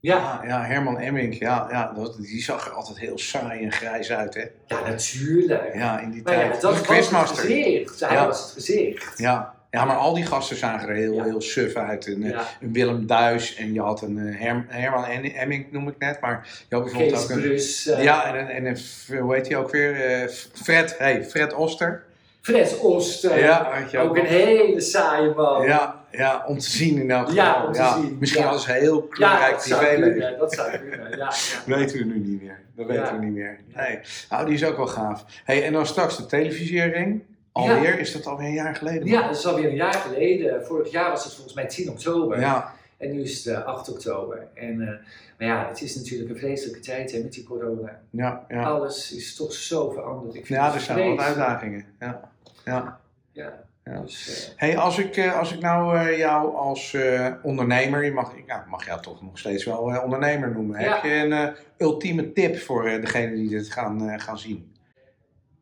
Ja, 0.00 0.40
Ja, 0.42 0.48
ja, 0.48 0.64
Herman 0.64 0.98
Emmink, 0.98 1.32
ja, 1.32 1.66
ja 1.70 1.92
dat, 1.96 2.16
die 2.16 2.42
zag 2.42 2.66
er 2.66 2.72
altijd 2.72 2.98
heel 2.98 3.18
saai 3.18 3.64
en 3.64 3.72
grijs 3.72 4.10
uit, 4.12 4.34
hè? 4.34 4.44
ja, 4.66 4.88
natuurlijk. 4.88 5.74
Ja, 5.74 6.00
in 6.00 6.10
die 6.10 6.22
maar 6.22 6.32
tijd. 6.34 6.46
ja, 6.46 6.52
dat 6.52 6.62
was 6.62 7.10
het 7.30 7.38
gezicht. 7.38 8.00
Hij 8.00 8.16
Ja. 8.16 8.26
was 8.26 8.42
het 8.42 8.52
gezicht. 8.52 9.18
Ja. 9.18 9.54
ja, 9.70 9.84
maar 9.84 9.96
al 9.96 10.14
die 10.14 10.26
gasten 10.26 10.56
zagen 10.56 10.88
er 10.88 10.94
heel, 10.94 11.14
Ja. 11.14 11.24
heel 11.24 11.40
suf 11.40 11.74
uit. 11.76 12.06
En, 12.06 12.22
eh, 12.22 12.30
Ja. 12.30 12.44
een 12.60 12.72
Willem 12.72 13.06
Duis 13.06 13.54
en 13.56 13.72
je 13.72 13.80
had 13.80 14.02
een 14.02 14.18
eh, 14.18 14.40
Herm- 14.40 14.64
Herman 14.68 15.04
En- 15.04 15.24
Emmink, 15.34 15.72
noem 15.72 15.88
ik 15.88 15.98
net, 15.98 16.20
maar 16.20 16.48
je 16.68 16.74
had 16.74 16.84
bijvoorbeeld 16.84 17.12
Kees 17.12 17.22
ook 17.24 17.30
een... 17.30 17.40
Brusse. 17.42 17.96
Ja, 18.02 18.34
en, 18.34 18.48
en 18.48 18.66
een, 18.66 19.18
hoe 19.20 19.34
heet 19.34 19.48
hij 19.48 19.56
ook 19.56 19.70
weer? 19.70 20.04
Eh, 20.04 20.28
Fred, 20.62 20.94
hey, 20.98 21.24
Fred 21.24 21.54
Oster. 21.54 22.04
Fred 22.48 22.78
Oster. 22.80 23.38
Ja, 23.38 23.82
ook 23.96 24.08
ook 24.08 24.16
een 24.16 24.24
hele 24.24 24.80
saaie 24.80 25.34
man. 25.34 25.66
Ja, 25.66 26.04
ja, 26.10 26.44
om 26.46 26.58
te 26.58 26.70
zien 26.70 26.98
in 26.98 27.10
elk 27.10 27.30
Ja, 27.30 27.52
geval. 27.52 27.66
om 27.66 27.72
te 27.72 28.00
zien, 28.06 28.16
Misschien 28.20 28.42
ja. 28.42 28.56
ze 28.58 28.72
heel 28.72 28.96
Ja, 29.02 29.06
kleurrijk 29.10 29.52
dat 29.52 29.62
zou 29.64 29.80
privéleven. 29.84 30.12
kunnen. 30.20 30.38
Dat 30.38 30.52
zou 30.52 30.70
kunnen, 30.78 31.10
ja. 31.10 31.16
ja. 31.66 31.76
weten 31.76 31.98
we 31.98 32.04
nu 32.04 32.18
niet 32.18 32.42
meer. 32.42 32.60
Dat 32.76 32.86
weten 32.86 33.04
Ja. 33.04 33.18
we 33.18 33.24
niet 33.24 33.34
meer. 33.34 33.58
Nee. 33.76 33.98
Nou, 34.30 34.44
die 34.44 34.54
is 34.54 34.64
ook 34.64 34.76
wel 34.76 34.86
gaaf. 34.86 35.24
Hey, 35.44 35.64
en 35.64 35.72
dan 35.72 35.86
straks 35.86 36.16
de 36.16 36.26
televisiering. 36.26 37.22
Alweer, 37.52 37.98
is 37.98 38.12
dat 38.12 38.26
alweer 38.26 38.46
een 38.46 38.52
jaar 38.52 38.74
geleden? 38.74 39.06
Ja, 39.06 39.26
dat 39.26 39.36
is 39.36 39.46
alweer 39.46 39.68
een 39.68 39.74
jaar 39.74 39.94
geleden. 39.94 40.64
Vorig 40.66 40.90
jaar 40.90 41.10
was 41.10 41.24
het 41.24 41.32
volgens 41.34 41.54
mij 41.54 41.66
10 41.66 41.90
oktober. 41.90 42.40
Ja, 42.40 42.72
En 42.98 43.10
nu 43.12 43.22
is 43.22 43.44
het 43.44 43.54
eh, 43.54 43.64
8 43.64 43.90
oktober. 43.90 44.46
En, 44.54 44.80
eh, 44.80 44.88
maar 45.38 45.46
ja, 45.48 45.68
het 45.68 45.82
is 45.82 45.96
natuurlijk 45.96 46.30
een 46.30 46.36
vreselijke 46.38 46.80
tijd 46.80 47.12
hè, 47.12 47.18
met 47.18 47.32
die 47.32 47.44
corona. 47.44 48.00
ja, 48.10 48.44
ja. 48.48 48.62
Alles 48.62 49.12
is 49.12 49.34
toch 49.36 49.52
zo 49.52 49.90
veranderd. 49.90 50.34
Ik 50.34 50.46
vind 50.46 50.58
Ja, 50.58 50.74
er 50.74 50.80
zijn 50.80 51.08
wat 51.16 51.24
uitdagingen. 51.24 51.84
Ja. 52.00 52.30
Ja. 52.68 53.00
Ja, 53.32 53.66
Ja. 53.84 54.00
dus, 54.00 54.52
eh, 54.56 54.60
Hey, 54.60 54.78
als 54.78 54.98
ik, 54.98 55.16
eh, 55.16 55.38
als 55.38 55.52
ik 55.52 55.60
nou 55.60 55.96
eh, 55.96 56.18
jou 56.18 56.54
als 56.54 56.96
ondernemer, 57.42 58.04
je 58.04 58.12
mag, 58.12 58.32
ja, 58.46 58.64
mag 58.68 58.86
jou 58.86 59.02
toch 59.02 59.22
nog 59.22 59.38
steeds 59.38 59.64
wel 59.64 59.78
ondernemer 60.04 60.52
noemen. 60.52 60.78
Heb 60.78 61.02
je 61.02 61.10
een 61.10 61.54
ultieme 61.78 62.32
tip 62.32 62.58
voor 62.58 62.82
degene 62.84 63.34
die 63.34 63.48
dit 63.48 63.72
gaan, 63.72 64.20
gaan 64.20 64.38
zien? 64.38 64.76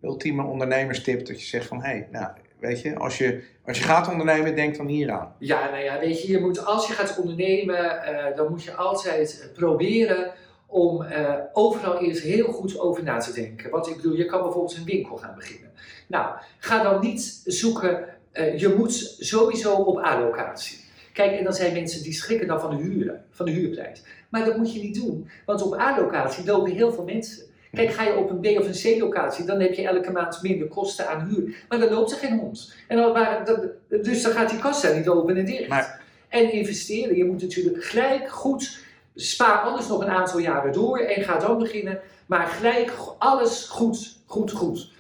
ultieme 0.03 0.45
ondernemerstip 0.45 1.27
dat 1.27 1.41
je 1.41 1.47
zegt 1.47 1.67
van 1.67 1.83
hé, 1.83 1.89
hey, 1.89 2.09
nou 2.11 2.33
weet 2.59 2.81
je 2.81 2.97
als, 2.97 3.19
je, 3.19 3.43
als 3.65 3.79
je 3.79 3.85
gaat 3.85 4.11
ondernemen, 4.11 4.57
denk 4.57 4.77
dan 4.77 4.87
hier 4.87 5.11
aan. 5.11 5.35
Ja, 5.39 5.71
nou 5.71 5.83
ja, 5.83 5.99
weet 5.99 6.23
je, 6.23 6.33
je 6.33 6.41
moet, 6.41 6.65
als 6.65 6.87
je 6.87 6.93
gaat 6.93 7.19
ondernemen, 7.19 8.03
dan 8.37 8.51
moet 8.51 8.65
je 8.65 8.75
altijd 8.75 9.51
proberen 9.55 10.33
om 10.67 11.03
uh, 11.03 11.35
overal 11.53 11.99
eerst 11.99 12.23
heel 12.23 12.53
goed 12.53 12.79
over 12.79 13.03
na 13.03 13.19
te 13.19 13.33
denken. 13.33 13.71
Want 13.71 13.89
ik 13.89 13.97
bedoel, 13.97 14.17
je 14.17 14.25
kan 14.25 14.43
bijvoorbeeld 14.43 14.77
een 14.77 14.85
winkel 14.85 15.17
gaan 15.17 15.35
beginnen. 15.35 15.66
Nou, 16.07 16.37
ga 16.59 16.83
dan 16.83 17.01
niet 17.01 17.41
zoeken, 17.45 18.05
uh, 18.33 18.59
je 18.59 18.69
moet 18.69 19.17
sowieso 19.19 19.75
op 19.75 19.99
A-locatie. 19.99 20.79
Kijk, 21.13 21.39
en 21.39 21.45
dan 21.45 21.53
zijn 21.53 21.73
mensen 21.73 22.03
die 22.03 22.13
schrikken 22.13 22.47
dan 22.47 22.61
van 22.61 22.77
de 22.77 22.83
huren, 22.83 23.25
van 23.31 23.47
de 23.47 23.53
huurprijs. 23.53 24.03
Maar 24.29 24.45
dat 24.45 24.57
moet 24.57 24.75
je 24.75 24.83
niet 24.83 24.95
doen, 24.95 25.29
want 25.47 25.63
op 25.63 25.75
A-locatie 25.75 26.45
lopen 26.45 26.73
heel 26.73 26.93
veel 26.93 27.05
mensen. 27.05 27.45
Kijk, 27.73 27.91
ga 27.91 28.03
je 28.03 28.17
op 28.17 28.31
een 28.31 28.41
B- 28.41 28.59
of 28.59 28.67
een 28.67 28.97
C-locatie, 28.97 29.45
dan 29.45 29.61
heb 29.61 29.75
je 29.75 29.89
elke 29.89 30.11
maand 30.11 30.43
minder 30.43 30.69
kosten 30.69 31.09
aan 31.09 31.29
huur. 31.29 31.65
Maar 31.69 31.79
dan 31.79 31.93
loopt 31.93 32.11
er 32.11 32.19
geen 32.19 32.39
hond. 32.39 32.75
En 32.89 32.97
dan, 32.97 33.71
dus 34.03 34.23
dan 34.23 34.33
gaat 34.33 34.51
die 34.51 34.59
kassa 34.59 34.93
niet 34.93 35.09
open 35.09 35.37
en 35.37 35.45
dicht. 35.45 35.69
Maar... 35.69 36.05
En 36.29 36.53
investeren, 36.53 37.17
je 37.17 37.25
moet 37.25 37.43
natuurlijk 37.43 37.85
gelijk 37.85 38.31
goed, 38.31 38.79
spaar 39.15 39.59
alles 39.59 39.89
nog 39.89 40.01
een 40.01 40.09
aantal 40.09 40.39
jaren 40.39 40.73
door 40.73 40.99
en 40.99 41.23
ga 41.23 41.39
dan 41.39 41.59
beginnen. 41.59 42.01
Maar 42.27 42.47
gelijk 42.47 42.93
alles 43.19 43.65
goed, 43.65 44.17
goed, 44.27 44.53
goed. 44.53 44.91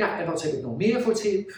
Ja, 0.00 0.20
en 0.20 0.26
wat 0.26 0.42
heb 0.42 0.52
ik 0.52 0.62
nog 0.62 0.76
meer 0.76 1.00
voor 1.00 1.14
tip? 1.14 1.52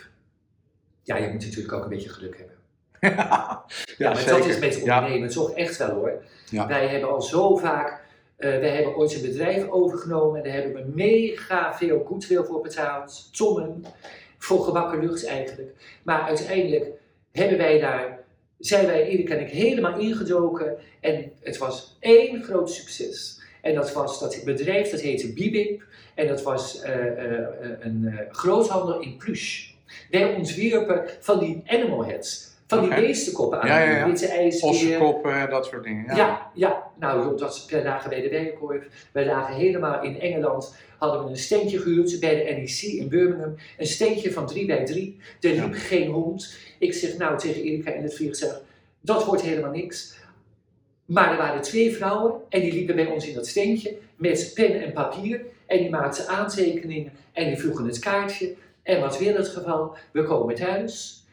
Ja, 1.03 1.17
je 1.17 1.29
moet 1.29 1.45
natuurlijk 1.45 1.73
ook 1.73 1.83
een 1.83 1.89
beetje 1.89 2.09
geluk 2.09 2.37
hebben. 2.37 2.57
ja, 3.19 3.65
ja, 3.99 4.13
maar 4.13 4.27
dat 4.27 4.47
is 4.47 4.59
met 4.59 4.81
ondernemen 4.81 5.29
toch 5.29 5.53
echt 5.53 5.77
wel 5.77 5.91
hoor. 5.91 6.25
Ja. 6.51 6.67
Wij 6.67 6.89
hebben 6.89 7.11
al 7.11 7.23
zo 7.23 7.57
vaak, 7.57 8.05
uh, 8.39 8.59
wij 8.59 8.69
hebben 8.69 8.97
ooit 8.97 9.15
een 9.15 9.23
bedrijf 9.23 9.69
overgenomen 9.69 10.37
en 10.37 10.45
daar 10.45 10.63
hebben 10.63 10.73
we 10.73 10.93
mega 10.95 11.75
veel 11.75 12.05
goedwil 12.05 12.45
voor 12.45 12.61
betaald. 12.61 13.29
Tonnen, 13.37 13.85
voor 14.39 14.65
gebakken 14.65 15.01
lucht 15.01 15.27
eigenlijk. 15.27 15.71
Maar 16.03 16.23
uiteindelijk 16.23 16.87
hebben 17.33 17.59
wij 17.59 17.81
daar, 17.81 18.19
zijn 18.59 18.87
wij, 18.87 19.07
Erik 19.07 19.31
en 19.31 19.41
ik, 19.41 19.51
helemaal 19.51 19.99
ingedoken 19.99 20.77
en 21.01 21.33
het 21.41 21.59
was 21.59 21.97
één 22.01 22.43
groot 22.43 22.71
succes. 22.71 23.42
En 23.63 23.75
dat 23.75 23.93
was 23.93 24.21
dat 24.21 24.41
bedrijf, 24.45 24.91
dat 24.91 25.01
heette 25.01 25.33
Bibip. 25.33 25.83
En 26.15 26.27
dat 26.27 26.43
was 26.43 26.83
uh, 26.85 26.97
uh, 26.97 27.39
een 27.81 28.15
groothandel 28.31 29.01
in 29.01 29.17
plush. 29.17 29.71
Wij 30.11 30.35
ontwierpen 30.35 31.05
van 31.21 31.39
die 31.39 31.63
animal 31.67 32.05
heads. 32.05 32.51
Van 32.67 32.81
die 32.81 32.95
beestenkoppen 32.95 33.61
aan. 33.61 33.69
Ja, 33.69 33.81
ja, 33.81 33.97
ja. 33.97 34.07
Witte. 34.07 34.67
Ossenkoppen, 34.67 35.51
dat 35.51 35.67
soort 35.67 35.85
dingen. 35.85 36.05
Ja. 36.07 36.17
Ja, 36.17 36.51
ja. 36.55 36.91
Nou 36.99 37.39
dat, 37.39 37.69
lagen 37.85 38.11
bij 38.11 38.21
de 38.21 38.29
Bijenkorf. 38.29 39.09
Wij 39.13 39.27
lagen 39.27 39.55
helemaal 39.55 40.03
in 40.03 40.21
Engeland. 40.21 40.75
Hadden 40.99 41.25
we 41.25 41.31
een 41.31 41.37
steentje 41.37 41.79
gehuurd 41.79 42.21
bij 42.21 42.35
de 42.35 42.53
NEC 42.53 42.83
in 42.83 43.09
Birmingham. 43.09 43.55
Een 43.79 43.87
steentje 43.87 44.33
van 44.33 44.47
3 44.47 44.67
bij 44.67 44.85
3. 44.85 45.21
Er 45.41 45.51
liep 45.51 45.75
geen 45.75 46.11
hond. 46.11 46.57
Ik 46.79 46.95
zeg 46.95 47.17
nou 47.17 47.39
tegen 47.39 47.63
Erika 47.63 47.91
in 47.91 48.03
het 48.03 48.15
vliegtuig, 48.15 48.61
dat 49.01 49.25
wordt 49.25 49.43
helemaal 49.43 49.71
niks. 49.71 50.15
Maar 51.13 51.31
er 51.31 51.37
waren 51.37 51.63
twee 51.63 51.95
vrouwen 51.95 52.33
en 52.49 52.61
die 52.61 52.73
liepen 52.73 52.95
bij 52.95 53.07
ons 53.07 53.29
in 53.29 53.35
dat 53.35 53.47
steentje 53.47 53.99
met 54.17 54.51
pen 54.55 54.83
en 54.83 54.93
papier. 54.93 55.41
En 55.67 55.79
die 55.79 55.91
maakten 55.91 56.29
aantekeningen 56.29 57.13
en 57.33 57.47
die 57.47 57.59
vroegen 57.59 57.87
het 57.87 57.99
kaartje. 57.99 58.55
En 58.83 59.01
wat 59.01 59.19
weer 59.19 59.37
het 59.37 59.49
geval, 59.49 59.97
we 60.13 60.23
komen 60.23 60.55
thuis. 60.55 61.25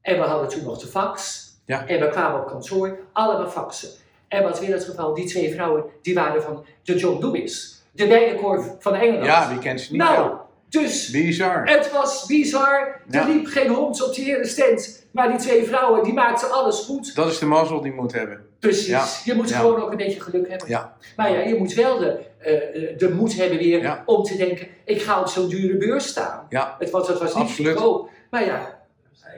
En 0.00 0.16
we 0.16 0.22
hadden 0.22 0.48
toen 0.48 0.64
nog 0.64 0.78
de 0.78 0.86
fax. 0.86 1.42
Ja. 1.64 1.86
En 1.86 2.00
we 2.00 2.08
kwamen 2.08 2.40
op 2.40 2.46
kantoor, 2.46 2.98
allemaal 3.12 3.50
faxen. 3.50 3.88
En 4.28 4.42
wat 4.42 4.60
weer 4.60 4.72
het 4.72 4.84
geval, 4.84 5.14
die 5.14 5.26
twee 5.26 5.52
vrouwen, 5.52 5.84
die 6.02 6.14
waren 6.14 6.42
van 6.42 6.64
de 6.82 6.96
John 6.96 7.24
Lewis. 7.24 7.82
De 7.90 8.06
bijenkorf 8.06 8.74
van 8.78 8.94
Engeland. 8.94 9.26
Ja, 9.26 9.48
wie 9.48 9.58
kent 9.58 9.80
ze 9.80 9.92
niet? 9.92 10.00
nou. 10.00 10.36
Dus 10.72 11.10
Bizar. 11.10 11.62
het 11.64 11.90
was 11.92 12.26
bizar. 12.26 13.00
Er 13.10 13.26
liep 13.28 13.46
geen 13.46 13.68
hond 13.68 14.04
op 14.04 14.14
die 14.14 14.24
hele 14.24 14.46
stand. 14.46 15.06
Maar 15.10 15.28
die 15.28 15.38
twee 15.38 15.64
vrouwen, 15.64 16.04
die 16.04 16.12
maakten 16.12 16.50
alles 16.52 16.80
goed. 16.80 17.14
Dat 17.14 17.30
is 17.30 17.38
de 17.38 17.46
mazzel 17.46 17.80
die 17.80 17.90
je 17.92 18.00
moet 18.00 18.12
hebben. 18.12 18.40
Precies. 18.58 18.86
Ja. 18.86 19.04
Je 19.24 19.34
moet 19.34 19.48
Ja. 19.48 19.58
gewoon 19.58 19.82
ook 19.82 19.90
een 19.90 19.96
beetje 19.96 20.20
geluk 20.20 20.48
hebben. 20.48 20.68
Ja. 20.68 20.96
Maar 21.16 21.32
ja, 21.32 21.40
je 21.40 21.54
moet 21.54 21.74
wel 21.74 21.98
de, 21.98 22.18
eh, 22.38 22.98
de 22.98 23.10
moed 23.14 23.36
hebben 23.36 23.58
weer 23.58 24.02
om 24.06 24.22
te 24.22 24.36
denken, 24.36 24.66
ik 24.84 25.02
ga 25.02 25.20
op 25.20 25.26
zo'n 25.28 25.48
dure 25.48 25.76
beurs 25.76 26.06
staan. 26.06 26.46
Ja. 26.48 26.76
Het 26.78 26.90
was, 26.90 27.08
het 27.08 27.18
was 27.18 27.34
niet 27.34 27.50
goedkoop. 27.66 28.10
Maar 28.30 28.44
ja, 28.44 28.80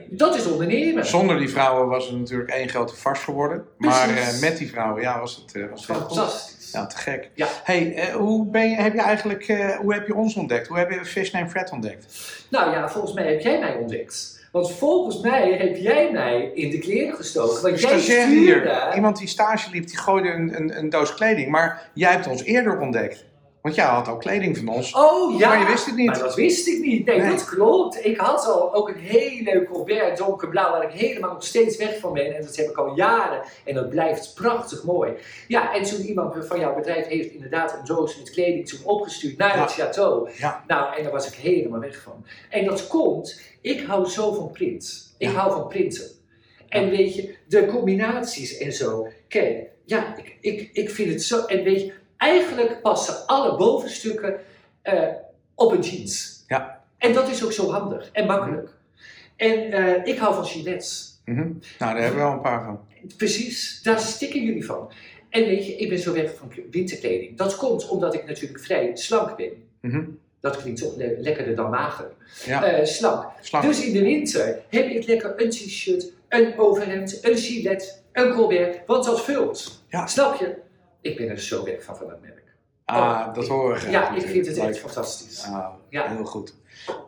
dat 0.09 0.35
is 0.35 0.45
ondernemen. 0.45 1.05
Zonder 1.05 1.37
die 1.37 1.49
vrouwen 1.49 1.87
was 1.87 2.07
het 2.07 2.17
natuurlijk 2.17 2.49
één 2.49 2.69
grote 2.69 2.95
vars 2.95 3.19
geworden. 3.19 3.65
Maar 3.77 4.09
eh, 4.09 4.39
met 4.41 4.57
die 4.57 4.69
vrouwen, 4.69 5.01
ja, 5.01 5.19
was 5.19 5.35
het, 5.35 5.55
eh, 5.55 5.69
was 5.69 5.87
het. 5.87 5.97
Fantastisch. 5.97 6.71
Ja, 6.71 6.85
te 6.85 6.97
gek. 6.97 7.29
Ja. 7.33 7.47
Hey, 7.63 7.95
eh, 7.95 8.15
hoe, 8.15 8.45
ben 8.45 8.69
je, 8.69 8.75
heb 8.75 8.93
je 8.93 9.01
eigenlijk, 9.01 9.47
hoe 9.81 9.93
heb 9.93 10.07
je 10.07 10.15
ons 10.15 10.35
ontdekt? 10.35 10.67
Hoe 10.67 10.77
heb 10.77 10.91
je 10.91 11.05
Fish 11.05 11.31
Name 11.31 11.49
Fred 11.49 11.71
ontdekt? 11.71 12.05
Nou 12.49 12.71
ja, 12.71 12.89
volgens 12.89 13.13
mij 13.13 13.27
heb 13.27 13.41
jij 13.41 13.59
mij 13.59 13.75
ontdekt. 13.75 14.43
Want 14.51 14.71
volgens 14.71 15.21
mij 15.21 15.53
heb 15.53 15.75
jij 15.75 16.11
mij 16.11 16.51
in 16.53 16.69
de 16.69 16.77
kleren 16.77 17.15
gestoken. 17.15 17.61
Want 17.61 17.81
jij 17.81 17.99
stuurde... 17.99 18.35
hier, 18.35 18.95
iemand 18.95 19.17
die 19.17 19.27
stage 19.27 19.69
liep, 19.71 19.87
die 19.87 19.97
gooide 19.97 20.29
een, 20.29 20.55
een, 20.55 20.77
een 20.77 20.89
doos 20.89 21.13
kleding. 21.13 21.49
Maar 21.49 21.89
jij 21.93 22.11
hebt 22.11 22.27
ons 22.27 22.43
eerder 22.43 22.79
ontdekt. 22.79 23.25
Want 23.65 23.77
jij 23.77 23.85
had 23.85 24.07
al 24.07 24.17
kleding 24.17 24.57
van 24.57 24.67
ons. 24.67 24.93
Oh 24.93 25.39
ja, 25.39 25.47
Maar 25.49 25.59
je 25.59 25.65
wist 25.65 25.85
het 25.85 25.95
niet. 25.95 26.05
Maar 26.05 26.19
dat 26.19 26.35
wist 26.35 26.67
ik 26.67 26.79
niet. 26.81 27.05
Nee, 27.05 27.19
Nee. 27.19 27.29
dat 27.29 27.45
klopt. 27.45 28.05
Ik 28.05 28.17
had 28.17 28.45
al 28.45 28.73
ook 28.73 28.89
een 28.89 28.97
heel 28.99 29.41
leuk 29.43 29.69
Colbert 29.69 30.17
donkerblauw 30.17 30.71
waar 30.71 30.83
ik 30.83 30.91
helemaal 30.99 31.33
nog 31.33 31.43
steeds 31.43 31.77
weg 31.77 31.99
van 31.99 32.13
ben. 32.13 32.35
En 32.35 32.41
dat 32.41 32.55
heb 32.55 32.69
ik 32.69 32.77
al 32.77 32.95
jaren. 32.95 33.41
En 33.63 33.73
dat 33.75 33.89
blijft 33.89 34.33
prachtig 34.35 34.83
mooi. 34.83 35.11
Ja, 35.47 35.73
en 35.75 35.83
toen 35.83 36.01
iemand 36.01 36.45
van 36.47 36.59
jouw 36.59 36.75
bedrijf 36.75 37.07
heeft 37.07 37.31
inderdaad 37.33 37.73
een 37.73 37.85
doos 37.85 38.17
met 38.17 38.29
kleding 38.31 38.67
toen 38.69 38.79
opgestuurd 38.83 39.37
naar 39.37 39.55
Ja. 39.57 39.61
het 39.63 39.71
château. 39.73 40.37
Ja. 40.37 40.63
Nou, 40.67 40.95
en 40.97 41.03
daar 41.03 41.11
was 41.11 41.27
ik 41.27 41.33
helemaal 41.33 41.79
weg 41.79 42.01
van. 42.01 42.25
En 42.49 42.65
dat 42.65 42.87
komt, 42.87 43.41
ik 43.61 43.81
hou 43.87 44.09
zo 44.09 44.33
van 44.33 44.51
print. 44.51 45.15
Ik 45.17 45.27
Ja. 45.27 45.33
hou 45.33 45.51
van 45.51 45.67
printen. 45.67 46.05
En 46.69 46.89
weet 46.89 47.15
je, 47.15 47.35
de 47.47 47.65
combinaties 47.65 48.57
en 48.57 48.73
zo. 48.73 49.07
Kijk, 49.27 49.67
ja, 49.85 50.15
ik, 50.17 50.37
ik, 50.41 50.69
ik 50.73 50.89
vind 50.89 51.11
het 51.11 51.23
zo. 51.23 51.45
En 51.45 51.63
weet 51.63 51.81
je, 51.81 51.93
eigenlijk 52.17 52.81
passen 52.81 53.25
alle 53.27 53.57
bovenstukken 53.57 54.39
eh, 54.81 55.07
op 55.55 55.71
een 55.71 55.81
jeans. 55.81 56.43
Ja. 56.47 56.83
En 56.97 57.13
dat 57.13 57.29
is 57.29 57.43
ook 57.43 57.51
zo 57.51 57.69
handig 57.71 58.09
en 58.11 58.25
makkelijk. 58.25 58.69
En 59.35 59.71
eh, 59.71 60.05
ik 60.13 60.17
hou 60.17 60.33
van 60.35 60.45
gilets. 60.45 61.21
Mhm. 61.25 61.37
Nou, 61.39 61.53
daar 61.79 61.97
hebben 61.97 62.19
we 62.19 62.25
wel 62.25 62.31
een 62.33 62.41
paar 62.41 62.63
van. 62.63 62.79
Precies, 63.17 63.79
daar 63.83 63.99
stikken 63.99 64.43
jullie 64.43 64.65
van. 64.65 64.91
En 65.29 65.45
weet 65.45 65.65
je, 65.65 65.75
ik 65.75 65.89
ben 65.89 65.99
zo 65.99 66.13
weg 66.13 66.35
van 66.35 66.51
winterkleding. 66.71 67.37
Dat 67.37 67.55
komt 67.55 67.87
omdat 67.87 68.13
ik 68.13 68.25
natuurlijk 68.25 68.59
vrij 68.63 68.91
slank 68.93 69.35
ben. 69.37 69.51
Mhm. 69.81 70.03
Dat 70.39 70.61
klinkt 70.61 70.81
toch 70.81 70.95
le- 70.95 71.15
lekkerder 71.19 71.55
dan 71.55 71.69
mager. 71.69 72.11
Ja, 72.45 72.63
Eh, 72.63 72.85
slank. 72.85 73.25
slag. 73.41 73.63
Dus 73.65 73.85
in 73.85 73.93
de 73.93 74.01
winter 74.03 74.59
heb 74.69 74.85
ik 74.87 75.07
lekker 75.07 75.33
een 75.41 75.49
t-shirt, 75.49 76.11
een 76.29 76.57
overhemd, 76.59 77.25
een 77.25 77.37
gilet, 77.37 78.03
een 78.11 78.33
colbert, 78.33 78.79
want 78.85 79.05
dat 79.05 79.21
vult. 79.23 79.81
Ja. 79.89 80.07
Snap 80.07 80.39
je? 80.39 80.55
Ik 81.05 81.17
ben 81.17 81.29
er 81.29 81.39
zo 81.39 81.63
weg 81.63 81.83
van 81.83 81.97
van 81.97 82.07
dat 82.07 82.21
merk. 82.21 82.43
ah, 82.85 83.33
dat 83.33 83.47
horen 83.47 83.73
we 83.73 83.79
graag 83.79 83.91
Ja, 83.91 84.15
ik 84.15 84.21
vind 84.21 84.47
het 84.47 84.57
echt 84.57 84.79
fantastisch. 84.79 85.43
Ah, 85.43 85.67
Ja. 85.89 86.07
Heel 86.07 86.25
goed. 86.25 86.55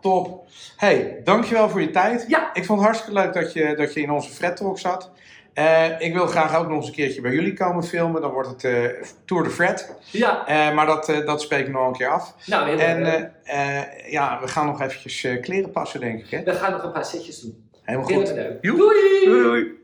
Top. 0.01 0.45
Hey, 0.77 1.21
dankjewel 1.23 1.69
voor 1.69 1.81
je 1.81 1.89
tijd. 1.89 2.25
Ja. 2.27 2.53
Ik 2.53 2.65
vond 2.65 2.79
het 2.79 2.87
hartstikke 2.87 3.19
leuk 3.21 3.33
dat 3.33 3.53
je, 3.53 3.75
dat 3.75 3.93
je 3.93 4.01
in 4.01 4.11
onze 4.11 4.29
Fred 4.29 4.57
Talk 4.57 4.79
zat. 4.79 5.11
Eh, 5.53 5.99
ik 5.99 6.13
wil 6.13 6.27
graag 6.27 6.57
ook 6.57 6.67
nog 6.67 6.77
eens 6.77 6.87
een 6.87 6.93
keertje 6.93 7.21
bij 7.21 7.31
jullie 7.31 7.53
komen 7.53 7.83
filmen. 7.83 8.21
Dan 8.21 8.31
wordt 8.31 8.49
het 8.49 8.63
eh, 8.63 8.85
Tour 9.25 9.43
de 9.43 9.49
Fred. 9.49 9.93
Ja, 10.11 10.47
Eh, 10.47 10.75
maar 10.75 10.85
dat, 10.85 11.05
dat 11.25 11.41
spreek 11.41 11.67
ik 11.67 11.73
nog 11.73 11.87
een 11.87 11.93
keer 11.93 12.07
af. 12.07 12.35
nou, 12.45 12.77
En 12.79 13.33
ja, 14.09 14.39
we 14.41 14.47
gaan 14.47 14.65
nog 14.65 14.81
eventjes 14.81 15.39
kleren 15.41 15.71
passen, 15.71 15.99
denk 15.99 16.19
ik. 16.23 16.29
Hè? 16.29 16.43
we 16.43 16.53
gaan 16.53 16.71
nog 16.71 16.83
een 16.83 16.91
paar 16.91 17.05
setjes 17.05 17.41
doen. 17.41 17.69
Helemaal 17.83 18.07
Heel 18.07 18.17
goed. 18.25 18.35
Doei, 18.61 19.41
doei. 19.41 19.77